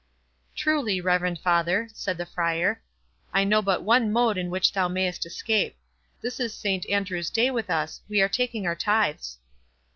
[0.55, 2.81] "Truly, reverend father," said the Friar,
[3.31, 5.77] "I know but one mode in which thou mayst escape.
[6.23, 9.37] This is Saint Andrew's day with us, we are taking our tithes."